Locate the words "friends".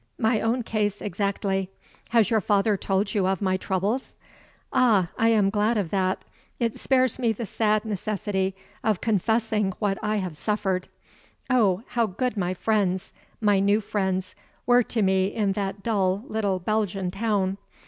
12.55-13.13, 13.79-14.33